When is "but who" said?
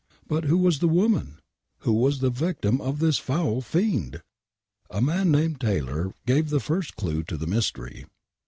0.27-0.57